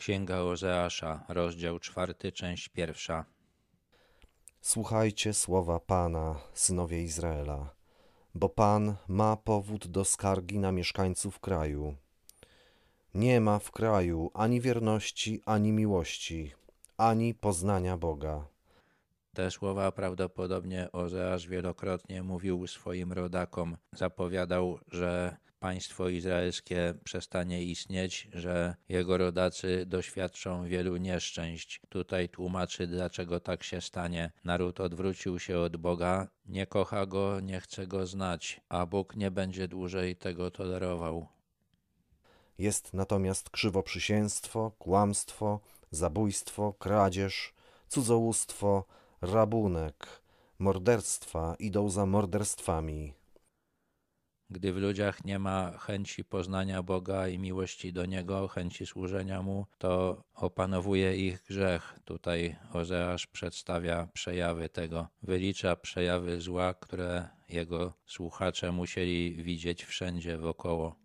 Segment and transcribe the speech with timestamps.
[0.00, 3.24] Księga Ozeasza, rozdział czwarty, część pierwsza.
[4.60, 7.74] Słuchajcie słowa Pana, synowie Izraela,
[8.34, 11.96] bo Pan ma powód do skargi na mieszkańców kraju.
[13.14, 16.54] Nie ma w kraju ani wierności, ani miłości,
[16.96, 18.44] ani poznania Boga.
[19.34, 23.76] Te słowa prawdopodobnie Ozeasz wielokrotnie mówił swoim rodakom.
[23.92, 31.80] Zapowiadał, że państwo izraelskie przestanie istnieć, że jego rodacy doświadczą wielu nieszczęść.
[31.88, 34.32] Tutaj tłumaczy, dlaczego tak się stanie.
[34.44, 39.30] Naród odwrócił się od Boga, nie kocha go, nie chce go znać, a Bóg nie
[39.30, 41.26] będzie dłużej tego tolerował.
[42.58, 47.54] Jest natomiast krzywoprzysięstwo, kłamstwo, zabójstwo, kradzież,
[47.88, 48.84] cudzołóstwo,
[49.20, 50.22] rabunek,
[50.58, 53.19] morderstwa idą za morderstwami.
[54.52, 59.66] Gdy w ludziach nie ma chęci poznania Boga i miłości do Niego, chęci służenia Mu,
[59.78, 61.98] to opanowuje ich grzech.
[62.04, 70.96] Tutaj Ozeasz przedstawia przejawy tego, wylicza przejawy zła, które jego słuchacze musieli widzieć wszędzie wokoło.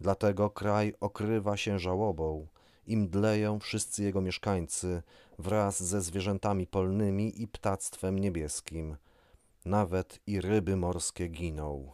[0.00, 2.46] Dlatego kraj okrywa się żałobą
[2.86, 5.02] i mdleją wszyscy jego mieszkańcy
[5.38, 8.96] wraz ze zwierzętami polnymi i ptactwem niebieskim.
[9.64, 11.92] Nawet i ryby morskie giną.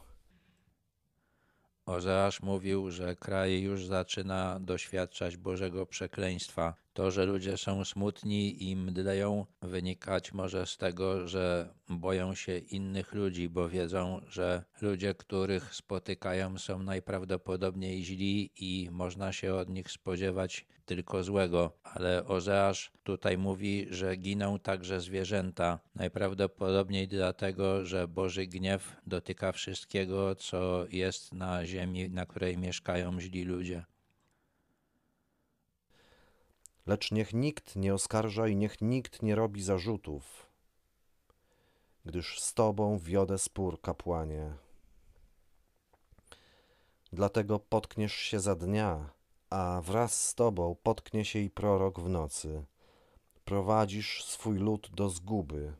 [1.86, 6.74] Ozeasz mówił, że kraj już zaczyna doświadczać Bożego przekleństwa.
[6.92, 13.12] To, że ludzie są smutni i mdleją, wynikać może z tego, że boją się innych
[13.12, 19.90] ludzi, bo wiedzą, że ludzie, których spotykają, są najprawdopodobniej źli i można się od nich
[19.90, 21.78] spodziewać tylko złego.
[21.82, 25.80] Ale Ozeasz tutaj mówi, że giną także zwierzęta.
[25.94, 33.44] Najprawdopodobniej dlatego, że Boży gniew dotyka wszystkiego, co jest na ziemi, na której mieszkają źli
[33.44, 33.84] ludzie.
[36.90, 40.46] Lecz niech nikt nie oskarża i niech nikt nie robi zarzutów,
[42.04, 44.52] gdyż z Tobą wiodę spór, kapłanie.
[47.12, 49.10] Dlatego potkniesz się za dnia,
[49.50, 52.64] a wraz z Tobą potknie się i prorok w nocy.
[53.44, 55.72] Prowadzisz swój lud do zguby.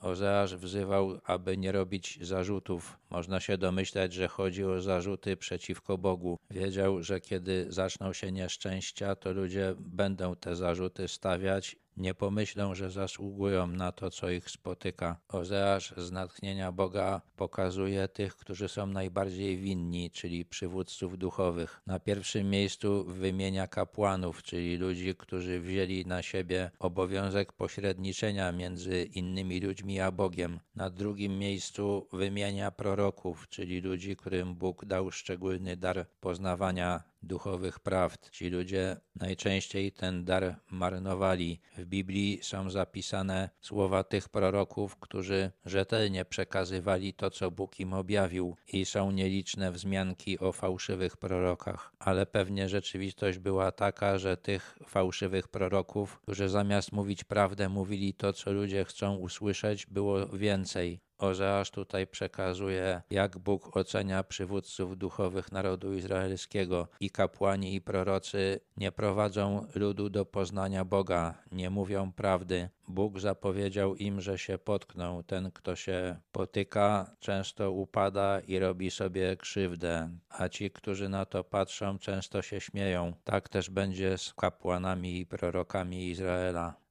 [0.00, 2.98] Ozeasz wzywał, aby nie robić zarzutów.
[3.14, 6.38] Można się domyślać, że chodzi o zarzuty przeciwko Bogu.
[6.50, 12.90] Wiedział, że kiedy zaczną się nieszczęścia, to ludzie będą te zarzuty stawiać nie pomyślą, że
[12.90, 15.16] zasługują na to, co ich spotyka.
[15.28, 21.82] Ozeasz z natchnienia Boga pokazuje tych, którzy są najbardziej winni, czyli przywódców duchowych.
[21.86, 29.60] Na pierwszym miejscu wymienia kapłanów, czyli ludzi, którzy wzięli na siebie obowiązek pośredniczenia między innymi
[29.60, 30.60] ludźmi a Bogiem.
[30.74, 33.03] Na drugim miejscu wymienia proroków,
[33.48, 38.30] czyli ludzi, którym Bóg dał szczególny dar poznawania duchowych prawd.
[38.30, 41.60] Ci ludzie najczęściej ten dar marnowali.
[41.78, 48.56] W Biblii są zapisane słowa tych proroków, którzy rzetelnie przekazywali to, co Bóg im objawił,
[48.72, 51.92] i są nieliczne wzmianki o fałszywych prorokach.
[51.98, 58.32] Ale pewnie rzeczywistość była taka, że tych fałszywych proroków, którzy zamiast mówić prawdę, mówili to,
[58.32, 61.00] co ludzie chcą usłyszeć, było więcej.
[61.18, 66.88] Ozeasz tutaj przekazuje, jak Bóg ocenia przywódców duchowych narodu izraelskiego.
[67.00, 72.68] I kapłani, i prorocy nie prowadzą ludu do poznania Boga, nie mówią prawdy.
[72.88, 75.22] Bóg zapowiedział im, że się potkną.
[75.22, 81.44] Ten, kto się potyka, często upada i robi sobie krzywdę, a ci, którzy na to
[81.44, 83.12] patrzą, często się śmieją.
[83.24, 86.83] Tak też będzie z kapłanami i prorokami Izraela.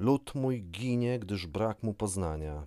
[0.00, 2.66] Lud mój ginie, gdyż brak mu poznania.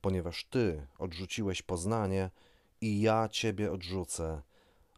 [0.00, 2.30] Ponieważ Ty odrzuciłeś poznanie,
[2.80, 4.42] i ja Ciebie odrzucę,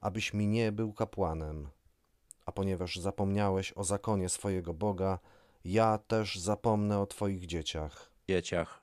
[0.00, 1.68] abyś mi nie był kapłanem.
[2.46, 5.18] A ponieważ zapomniałeś o zakonie swojego Boga,
[5.64, 8.12] ja też zapomnę o Twoich dzieciach.
[8.28, 8.82] Dzieciach.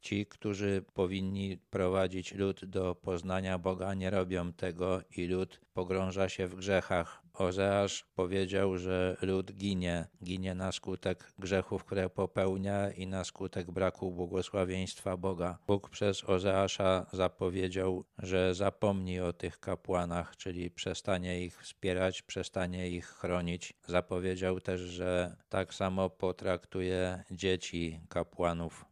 [0.00, 6.46] Ci, którzy powinni prowadzić lud do poznania Boga, nie robią tego i lud pogrąża się
[6.46, 7.25] w grzechach.
[7.38, 10.06] Ozeasz powiedział, że lud ginie.
[10.24, 15.58] Ginie na skutek grzechów, które popełnia i na skutek braku błogosławieństwa Boga.
[15.66, 23.06] Bóg przez Ozeasza zapowiedział, że zapomni o tych kapłanach, czyli przestanie ich wspierać, przestanie ich
[23.06, 23.72] chronić.
[23.86, 28.84] Zapowiedział też, że tak samo potraktuje dzieci kapłanów.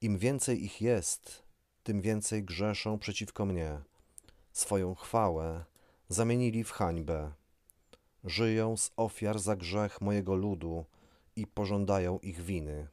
[0.00, 1.42] Im więcej ich jest,
[1.82, 3.80] tym więcej grzeszą przeciwko mnie.
[4.52, 5.69] Swoją chwałę
[6.10, 7.32] zamienili w hańbę.
[8.24, 10.84] Żyją z ofiar za grzech mojego ludu
[11.36, 12.88] i pożądają ich winy.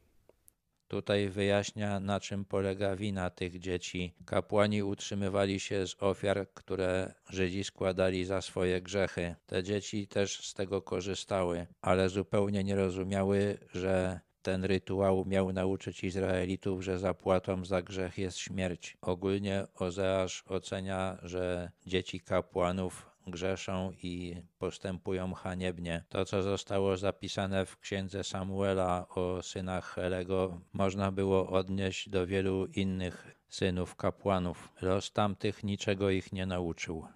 [0.88, 4.14] Tutaj wyjaśnia, na czym polega wina tych dzieci.
[4.26, 9.36] Kapłani utrzymywali się z ofiar, które Żydzi składali za swoje grzechy.
[9.46, 16.04] Te dzieci też z tego korzystały, ale zupełnie nie rozumiały, że ten rytuał miał nauczyć
[16.04, 18.98] Izraelitów, że zapłatą za grzech jest śmierć.
[19.02, 26.04] Ogólnie Ozeasz ocenia, że dzieci kapłanów grzeszą i postępują haniebnie.
[26.10, 32.66] To, co zostało zapisane w księdze Samuela o synach Helego, można było odnieść do wielu
[32.66, 34.74] innych synów kapłanów.
[34.82, 37.08] Los tamtych niczego ich nie nauczył.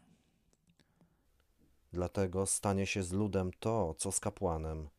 [1.93, 4.89] Dlatego stanie się z ludem to, co z kapłanem.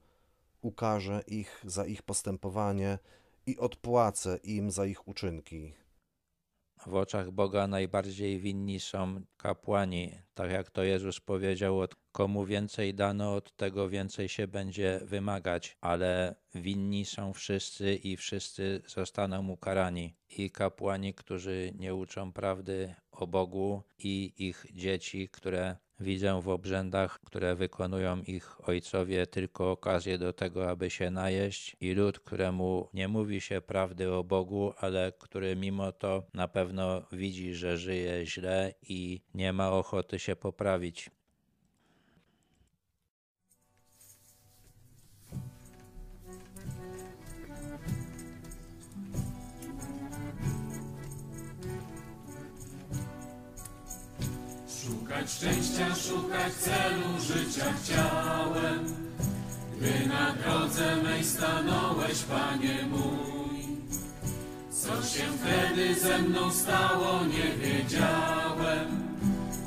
[0.60, 2.98] Ukaże ich za ich postępowanie
[3.46, 5.74] i odpłacę im za ich uczynki.
[6.86, 12.94] W oczach Boga najbardziej winni są kapłani, tak jak to Jezus powiedział, od komu więcej
[12.94, 20.14] dano, od tego więcej się będzie wymagać, ale winni są wszyscy i wszyscy zostaną ukarani.
[20.30, 27.20] I kapłani, którzy nie uczą prawdy o Bogu, i ich dzieci, które widzę w obrzędach,
[27.20, 33.08] które wykonują ich ojcowie, tylko okazję do tego, aby się najeść, i lud, któremu nie
[33.08, 38.74] mówi się prawdy o Bogu, ale który mimo to na pewno widzi, że żyje źle
[38.82, 41.10] i nie ma ochoty się poprawić.
[55.36, 58.94] Szczęścia, szukać celu życia chciałem,
[59.76, 63.62] gdy na drodze mej stanąłeś, Panie mój.
[64.70, 69.02] Co się wtedy ze mną stało, nie wiedziałem.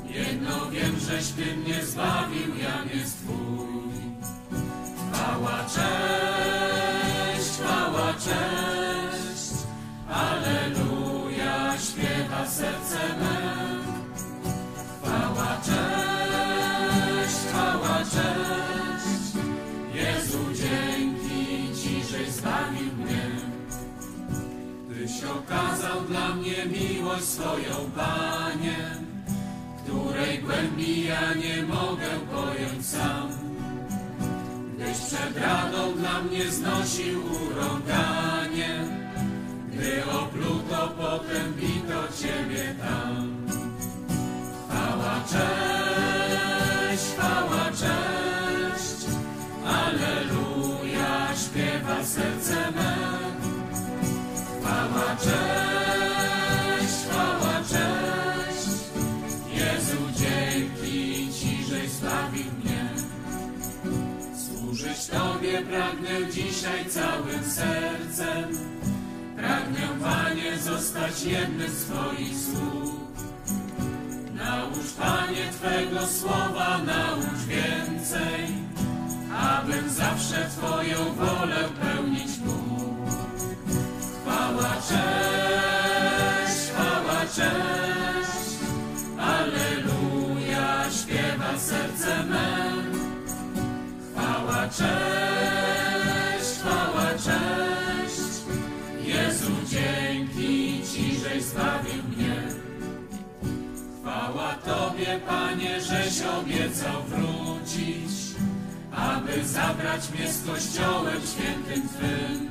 [0.08, 3.92] Jedno wiem, żeś Ty mnie zbawił, Jan jest Twój.
[5.12, 8.75] Chwała, cześć, chwała, cześć,
[27.20, 28.96] swoją, Panie,
[29.84, 33.28] której głębi ja nie mogę pojąć sam.
[34.74, 38.84] Gdyś przed radą dla mnie znosił urąganie,
[39.72, 43.46] gdy opluto, potem bito Ciebie tam.
[44.68, 45.85] Chwała, cześć,
[65.96, 68.44] pragnę dzisiaj całym sercem,
[69.36, 73.00] pragnę, Panie, zostać jednym z Twoich sług.
[74.34, 78.46] Naucz, Panie, Twego słowa, naucz więcej,
[79.38, 82.35] abym zawsze Twoją wolę pełnić
[104.96, 108.10] Tobie, Panie, żeś obiecał wrócić,
[108.92, 112.50] aby zabrać mnie z Kościołem świętym Twym.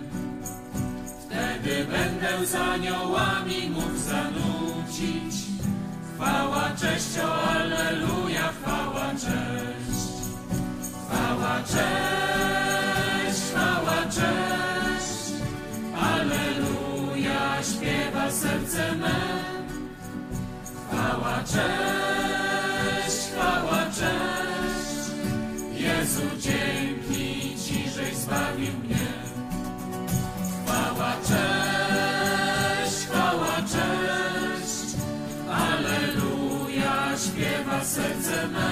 [1.25, 5.45] Wtedy będę z aniołami mógł zanucić.
[6.15, 8.34] Chwała, cześć, o Alleluja,
[37.85, 38.71] serce me.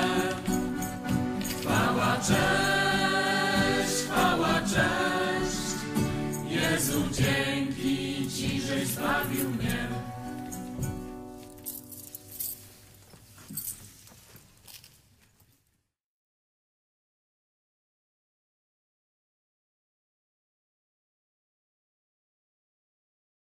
[1.62, 5.64] Chwała, cześć, chwała, cześć.
[6.50, 9.50] Jezu, dzięki Ci, żeś zbawił